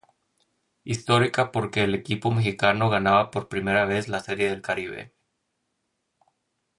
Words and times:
Histórica 0.83 1.51
porque 1.51 1.83
el 1.83 1.93
equipo 1.93 2.31
mexicano 2.31 2.89
ganaba 2.89 3.29
por 3.29 3.49
primera 3.49 3.85
vez 3.85 4.07
la 4.07 4.19
Serie 4.19 4.49
del 4.49 4.59
Caribe. 4.63 5.13